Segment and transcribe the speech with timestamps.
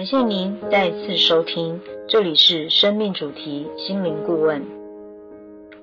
[0.00, 4.66] 感谢您再次收听，这里是生命主题心灵顾问，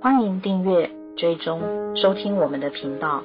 [0.01, 1.61] 欢迎订阅、追踪、
[1.95, 3.23] 收听我们的频道。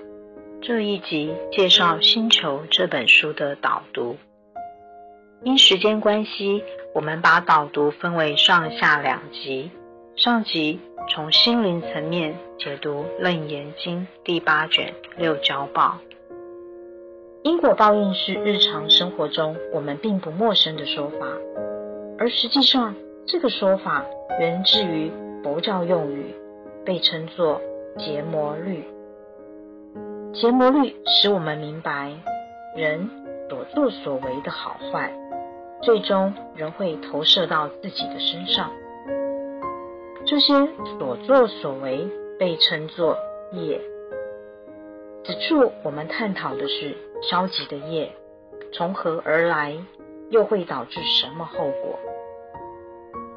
[0.61, 4.19] 这一集介绍《星球》这本书的导读。
[5.43, 6.63] 因时间关系，
[6.95, 9.71] 我们把导读分为上下两集。
[10.15, 15.97] 上集从心灵层面解读《楞严经》第八卷六交报。
[17.43, 21.27] 因果报应是日常生活中我们并不陌生的说法，
[22.17, 22.95] 而实际上
[23.27, 24.07] 这个说法
[24.39, 25.11] 源自于
[25.43, 26.33] 佛教用语，
[26.85, 27.61] 被称作
[27.99, 28.85] 结魔律。
[30.33, 32.13] 结魔律使我们明白，
[32.77, 33.11] 人
[33.51, 35.13] 所作所为的好坏，
[35.83, 38.71] 最终仍会投射到自己的身上。
[40.25, 40.55] 这些
[40.97, 42.09] 所作所为
[42.39, 43.19] 被称作
[43.51, 43.81] 业。
[45.25, 48.13] 此处我们探讨的是消极的业
[48.73, 49.77] 从何而来，
[50.31, 51.99] 又会导致什么后果？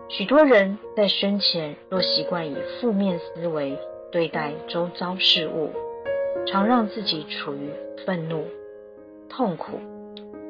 [0.08, 3.78] 许多人在生前若习惯以负面思维
[4.12, 5.72] 对待周遭事物，
[6.46, 7.70] 常让自己处于
[8.06, 8.46] 愤怒、
[9.30, 9.80] 痛苦、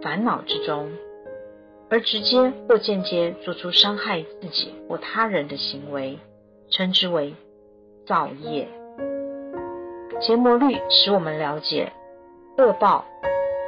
[0.01, 0.91] 烦恼之中，
[1.89, 6.19] 而直接或间接做出伤害自己或他人的行为，
[6.69, 7.33] 称之为
[8.05, 8.67] 造业。
[10.19, 11.91] 结魔律使我们了解，
[12.57, 13.03] 恶报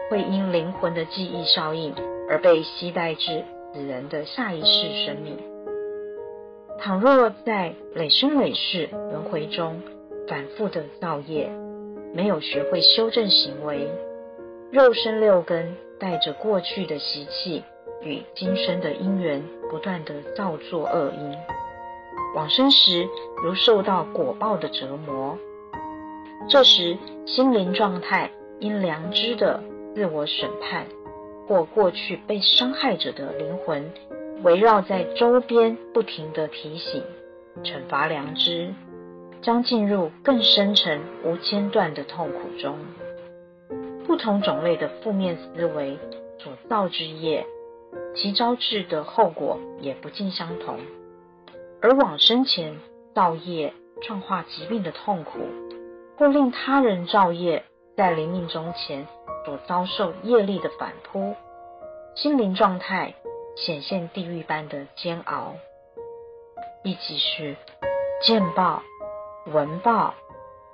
[0.09, 1.93] 会因灵魂的记忆效应
[2.29, 3.43] 而被携带至
[3.73, 5.37] 死人的下一世生命。
[6.79, 9.81] 倘若在累生累世轮回中
[10.27, 11.49] 反复的造业，
[12.13, 13.89] 没有学会修正行为，
[14.71, 17.63] 肉身六根带着过去的习气
[18.01, 21.35] 与今生的因缘，不断的造作恶因，
[22.35, 23.05] 往生时
[23.43, 25.37] 如受到果报的折磨。
[26.47, 29.61] 这时，心灵状态因良知的
[29.93, 30.85] 自我审判，
[31.47, 33.91] 或过去被伤害者的灵魂
[34.43, 37.03] 围绕在周边，不停的提醒、
[37.63, 38.73] 惩罚良知，
[39.41, 42.75] 将进入更深沉、无间断的痛苦中。
[44.05, 45.97] 不同种类的负面思维
[46.39, 47.45] 所造之业，
[48.15, 50.79] 其招致的后果也不尽相同。
[51.81, 52.75] 而往生前
[53.13, 55.39] 造业创化疾病的痛苦。
[56.19, 57.63] 或令他人造业，
[57.97, 59.07] 在临命终前
[59.43, 61.35] 所遭受业力的反扑，
[62.13, 63.15] 心灵状态
[63.55, 65.55] 显现地狱般的煎熬，
[66.83, 67.55] 亦即是
[68.21, 68.83] 见报、
[69.47, 70.13] 闻报、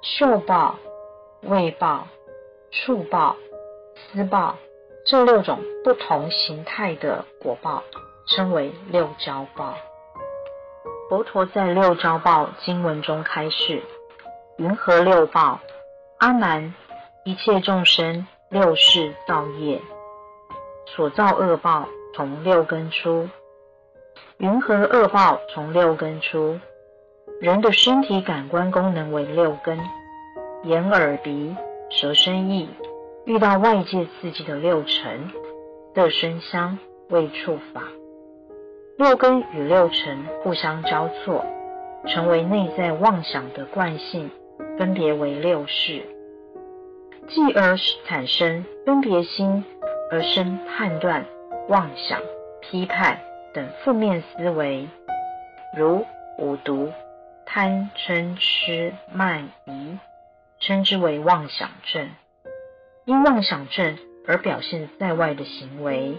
[0.01, 0.75] 嗅报、
[1.43, 2.09] 味报、
[2.71, 3.37] 触报、
[3.95, 4.57] 思报
[5.05, 7.81] 这六种不同形态的果报，
[8.27, 9.77] 称为六交报。
[11.07, 13.81] 佛陀在六交报经文中开示。
[14.57, 15.61] 云何六报？
[16.19, 16.73] 阿难，
[17.25, 19.81] 一切众生六世造业，
[20.85, 23.29] 所造恶报从六根出。
[24.39, 26.59] 云何恶报从六根出？
[27.39, 29.79] 人的身体感官功能为六根：
[30.63, 31.55] 眼、耳、鼻、
[31.89, 32.69] 舌、身、意。
[33.23, 35.31] 遇到外界刺激的六尘：
[35.95, 36.77] 色、声、香、
[37.09, 37.83] 味、触、法。
[38.97, 41.45] 六根与六尘互相交错，
[42.05, 44.29] 成为内在妄想的惯性。
[44.77, 46.03] 分别为六世，
[47.27, 49.63] 继而产生分别心，
[50.11, 51.25] 而生判断、
[51.69, 52.21] 妄想、
[52.61, 53.19] 批判
[53.53, 54.87] 等负面思维，
[55.77, 56.05] 如
[56.37, 56.91] 五毒、
[57.45, 59.97] 贪嗔痴慢疑，
[60.59, 62.09] 称之为妄想症。
[63.05, 63.97] 因妄想症
[64.27, 66.17] 而表现在外的行为，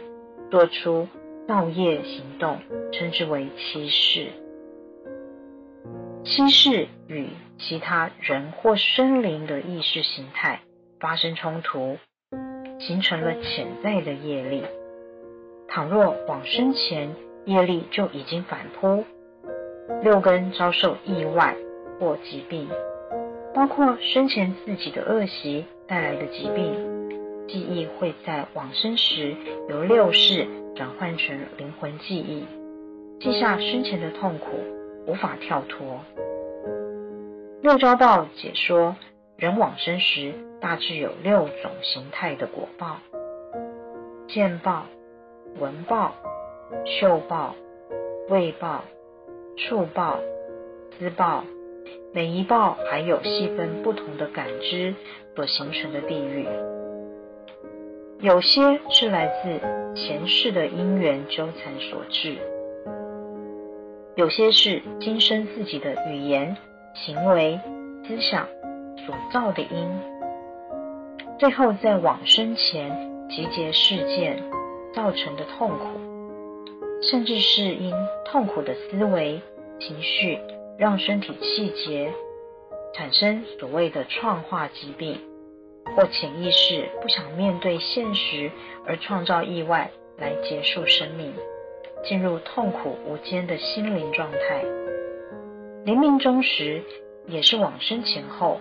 [0.51, 1.09] 做出
[1.47, 2.61] 造业行动，
[2.93, 4.33] 称之为欺世。
[6.25, 7.29] 欺世与
[7.59, 10.61] 其他人或生灵的意识形态
[11.01, 11.99] 发生冲突，
[12.79, 14.63] 形成了潜在的业力。
[15.69, 19.05] 倘若往生前业力就已经反扑，
[20.03, 21.57] 六根遭受意外
[21.99, 22.69] 或疾病，
[23.55, 29.35] 包括生前自己的恶习带来的疾病，记忆会在往生时
[29.69, 32.45] 由六世转换成灵魂记忆，
[33.21, 34.51] 记下生前的痛苦。
[35.07, 36.01] 无法跳脱。
[37.61, 38.97] 六招道解说，
[39.37, 42.99] 人往生时大致有六种形态的果报：
[44.29, 44.87] 见报、
[45.59, 46.15] 闻报、
[46.85, 47.57] 嗅报、
[48.29, 48.85] 味报、
[49.57, 50.21] 触报、
[50.99, 51.45] 思报。
[52.13, 54.95] 每一报还有细分不同的感知
[55.35, 56.47] 所形成的地狱。
[58.21, 62.37] 有些是来自前世的因缘纠缠所致。
[64.15, 66.57] 有些是今生自己的语言、
[66.95, 67.59] 行为、
[68.07, 68.47] 思想
[69.07, 69.91] 所造的因，
[71.39, 74.43] 最后在往生前集结事件
[74.93, 75.87] 造成的痛苦，
[77.03, 77.93] 甚至是因
[78.25, 79.41] 痛苦的思维、
[79.79, 80.39] 情绪，
[80.79, 82.13] 让身体气节
[82.95, 85.21] 产生所谓的创化疾病，
[85.97, 88.51] 或潜意识不想面对现实
[88.87, 91.35] 而创造意外来结束生命，
[92.05, 94.65] 进入痛苦无间的心灵状态。
[95.85, 96.83] 临命终时，
[97.27, 98.59] 也是往生前后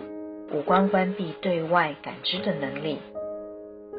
[0.52, 2.98] 五官关闭对外感知的能力，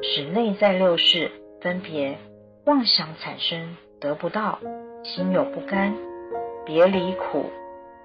[0.02, 2.16] 使内在六识分别
[2.64, 3.76] 妄想产生。
[3.98, 4.58] 得不到，
[5.02, 5.94] 心有不甘，
[6.66, 7.46] 别离苦，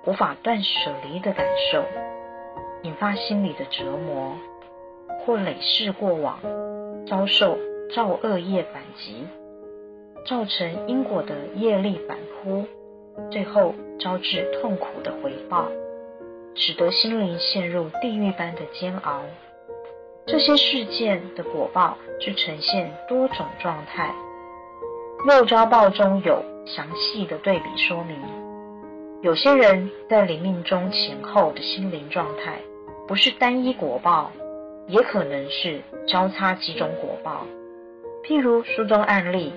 [0.05, 1.83] 无法断舍离的感受，
[2.83, 4.37] 引发心理的折磨，
[5.19, 6.39] 或累世过往
[7.05, 7.57] 遭受
[7.93, 9.27] 造恶业反击，
[10.25, 12.65] 造成因果的业力反扑，
[13.29, 15.67] 最后招致痛苦的回报，
[16.55, 19.21] 使得心灵陷入地狱般的煎熬。
[20.25, 24.13] 这些事件的果报是呈现多种状态。
[25.25, 28.17] 六招报中有详细的对比说明，
[29.21, 32.59] 有些人在临命中前后的心灵状态，
[33.07, 34.31] 不是单一果报，
[34.87, 37.45] 也可能是交叉几种果报。
[38.23, 39.51] 譬如书中案例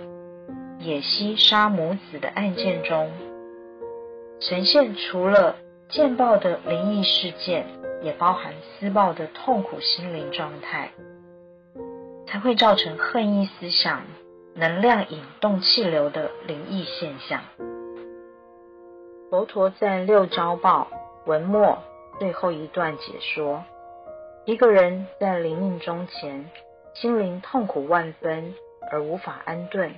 [0.80, 3.10] 野西杀母子的案件中，
[4.40, 5.56] 呈现除了
[5.88, 7.66] 见报的灵异事件，
[8.02, 10.90] 也包含私报的痛苦心灵状态，
[12.26, 14.02] 才会造成恨意思想。
[14.56, 17.40] 能量引动气流的灵异现象。
[19.28, 20.86] 佛陀在六招报
[21.26, 21.76] 文末
[22.20, 23.64] 最后一段解说：
[24.44, 26.48] 一个人在临命终前，
[26.94, 28.54] 心灵痛苦万分
[28.92, 29.92] 而无法安顿，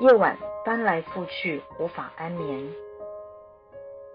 [0.00, 2.66] 夜晚翻来覆去无法安眠，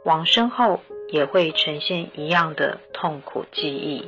[0.06, 0.80] 往生后
[1.10, 4.08] 也会呈现一样的痛苦记忆。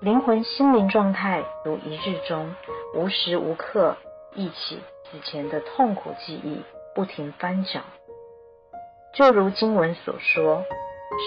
[0.00, 2.54] 灵魂心灵状态如一日中
[2.94, 3.96] 无时无刻
[4.34, 6.62] 忆起此前的痛苦记忆，
[6.94, 7.80] 不停翻搅。
[9.14, 10.62] 就如经文所说：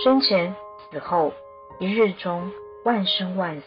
[0.04, 0.56] 生前
[0.92, 1.34] 死后
[1.80, 2.52] 一日中
[2.86, 3.66] 万生万死，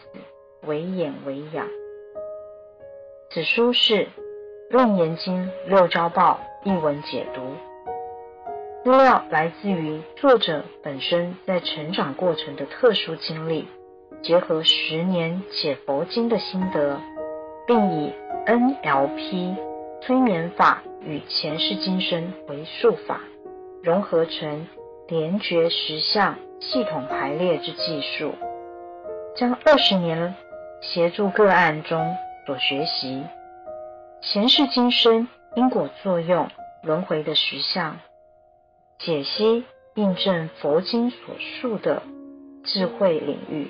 [0.65, 1.67] 为眼为养。
[3.29, 3.93] 此书是
[4.69, 7.41] 《楞严经》六招报译文解读，
[8.85, 13.67] 资料来自于作者本身在成长过程的特殊经历。
[14.21, 16.99] 结合十年解佛经的心得，
[17.65, 18.13] 并以
[18.45, 19.55] NLP
[20.03, 23.21] 催眠法与前世今生回溯法
[23.81, 24.67] 融合成
[25.07, 28.35] 联觉实相系统排列之技术，
[29.35, 30.35] 将二十年
[30.81, 32.15] 协助个案中
[32.45, 33.23] 所学习
[34.21, 36.47] 前世今生因果作用
[36.83, 37.97] 轮回的实相
[38.99, 39.65] 解析
[39.95, 42.01] 印证佛经所述的
[42.63, 43.67] 智慧领域。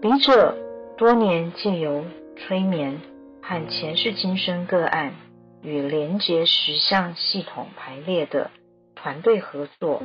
[0.00, 0.56] 笔者
[0.98, 2.04] 多年借由
[2.36, 3.00] 催眠
[3.40, 5.14] 和前世今生个案
[5.62, 8.50] 与连结十相系统排列的
[8.94, 10.02] 团队合作，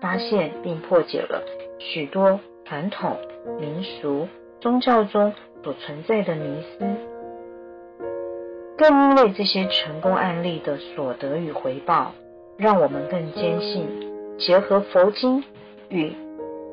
[0.00, 1.42] 发现并破解了
[1.78, 3.18] 许多传统
[3.60, 4.28] 民俗
[4.60, 6.86] 宗教中所存在的迷思。
[8.78, 12.12] 更因为这些成功案例的所得与回报，
[12.58, 13.86] 让我们更坚信
[14.36, 15.44] 结合佛经
[15.90, 16.12] 与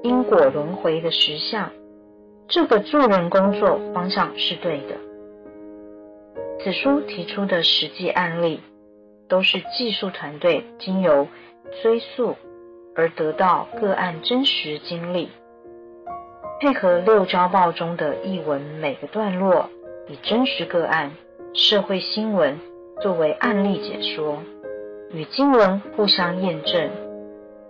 [0.02, 1.72] 因果轮回的实相。
[2.48, 4.96] 这个助人工作方向是对的。
[6.60, 8.62] 此书提出的实际案例，
[9.30, 11.28] 都是技术团队经由
[11.84, 12.36] 追溯
[12.96, 15.30] 而得到个案真实经历，
[16.60, 19.70] 配合六招报中的译文每个段落，
[20.08, 21.12] 以真实个案、
[21.54, 22.60] 社会新闻
[23.02, 24.40] 作为案例解说，
[25.16, 26.92] 与经文互相验证，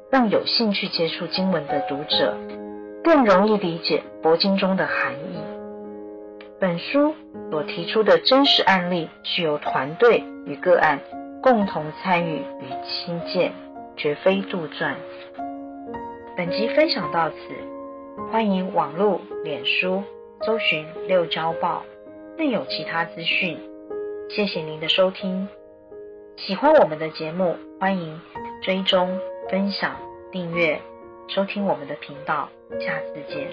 [0.09, 2.35] 让有兴趣接触经文的读者。
[3.03, 5.37] 更容易理解佛经中的含义。
[6.59, 7.13] 本书
[7.51, 10.99] 所提出的真实案例，是由团队与个案
[11.43, 13.53] 共同参与与亲见，
[13.95, 14.95] 绝非杜撰。
[16.35, 17.35] 本集分享到此，
[18.31, 20.01] 欢迎网络、脸书
[20.41, 21.85] 搜寻“六招报”，
[22.35, 23.59] 更有其他资讯。
[24.31, 25.47] 谢谢您的收听。
[26.37, 28.19] 喜欢我们的节目欢迎
[28.61, 29.95] 追踪分享
[30.31, 30.79] 订阅
[31.27, 32.49] 收听我们的频道。
[32.79, 33.49] 下次见。